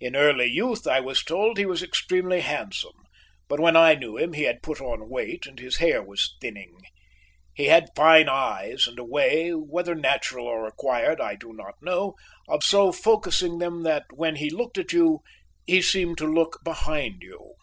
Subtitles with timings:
[0.00, 3.06] In early youth, I was told, he was extremely handsome,
[3.48, 6.76] but when I knew him he had put on weight, and his hair was thinning.
[7.54, 12.16] He had fine eyes and a way, whether natural or acquired I do not know,
[12.50, 15.20] of so focusing them that, when he looked at you,
[15.64, 17.54] he seemed to look behind you.